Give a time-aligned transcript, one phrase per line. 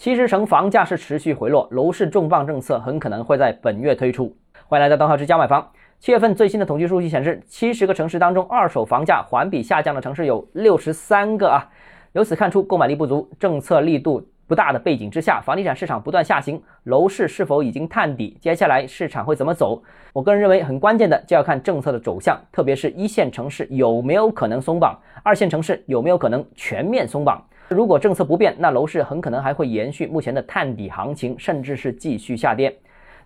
[0.00, 4.34] 七十城房价是持续回落，楼市重磅政策很可能会在本月推出。
[4.66, 5.70] 欢迎来到东浩之家买房。
[5.98, 11.68] 七月份最新的统计数据显示，七十个城市当中，二手房价环比下降的城市有六十三个啊。
[12.12, 18.38] 由此看出，购买力不足，政策力度不大的背景之下，房地产市场不断下行，楼市是否已经探底？
[18.40, 19.82] 接下来市场会怎么走？
[20.14, 27.44] 我个人认为，很关键的就要看政策的走向，特别是一线城市有没有可能松绑，二线城市有没有可能全面松绑。
[27.70, 32.76] 如果政策不变，那楼市很可能还会延续目前的探底行情，甚至是继续下跌。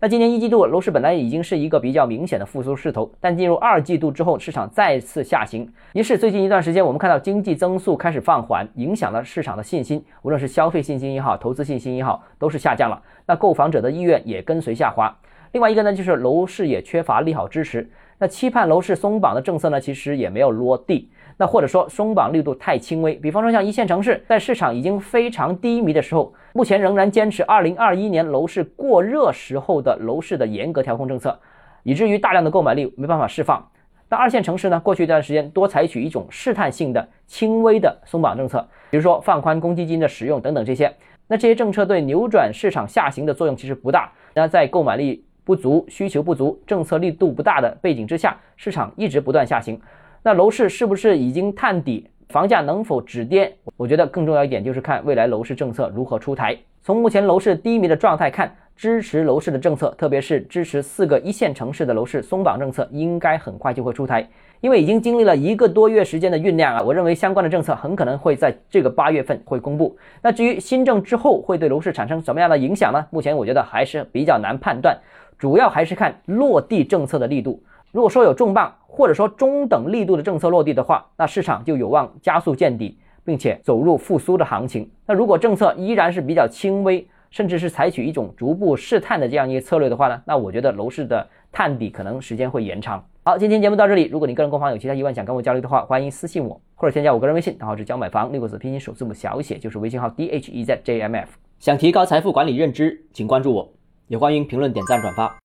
[0.00, 5.72] 那今年一季度楼市本来已经是一个比较明显的复苏势头，但进入二季度之后，市场再次下行。
[5.92, 13.00] 于是最近一段时间，我们看到经济增速开始放缓，影响了市场的信心，无论是消费信心也好，投资信心也好，都是下降了。
[13.26, 15.16] 那购房者的意愿也跟随下滑。
[15.52, 17.88] 另外一个呢，就是楼市也缺乏利好支持。
[18.18, 21.08] 那期盼楼市松绑的政策呢，其实也没有落地。
[21.36, 31.38] 那或者说松绑力度太轻微，比方说像一线城市，在市场已经非常低迷的时候，目前仍然坚持2021年楼市过热时候的楼市的严格调控政策，
[31.82, 33.68] 以至于大量的购买力没办法释放。
[34.08, 40.94] 那二线城市呢，过去一段时间多采取一种试探性的轻微的松绑政策，比如说放宽公积金的使用等等这些。
[41.28, 44.12] 那这些政策对扭转市场下行的作用其实不大。
[44.34, 49.80] 那在购买力不足、需求不足、政策力度不大的背景之下，市场一直不断下行。
[50.24, 52.08] 那楼市是不是已经探底？
[52.28, 53.52] 房价能否止跌？
[53.76, 56.56] 我觉得更重要一点就是看未来楼市政策如何出台。
[56.80, 64.24] 从目前楼市低迷的状态看，支持楼市的政策，特别是支持四个一线城市的楼市松绑政策，应该很快就会出台。
[64.60, 69.96] 因为已经经历了一个多月时间的酝酿啊，我认为相关的政策很可能会在这个八月份会公布。
[70.22, 73.04] 那至于新政之后会对楼市产生什么样的影响呢？
[73.10, 74.96] 目前我觉得还是比较难判断，
[75.36, 77.60] 主要还是看落地政策的力度。
[77.92, 84.90] 如果说有重磅或者说中等力度的政策落地的话，那市场就有望加速见底，并且走入复苏的行情。
[85.06, 93.04] 那如果政策依然是比较轻微，甚至是采取一种逐步试探的这样一个策略的话呢，那我觉得楼市的探底可能时间会延长。
[93.24, 94.08] 好，今天节目到这里。
[94.10, 101.36] 如果你个人购房有其他疑问想跟我交流的话，欢迎私信我或者添加我个人微信，账号是教买房六个字拼音首字母小写，就是微信号 d h e z j m f。
[101.58, 103.72] 想提高财富管理认知，请关注我，
[104.08, 105.36] 也欢迎评论、点赞、转发。